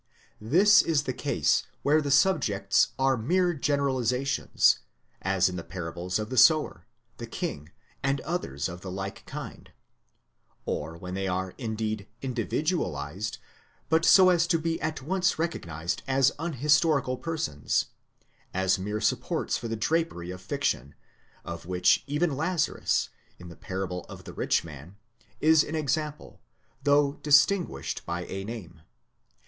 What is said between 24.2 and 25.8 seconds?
the rich man, is an